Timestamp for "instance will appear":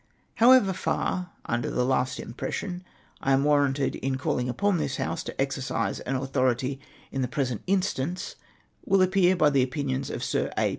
7.67-9.35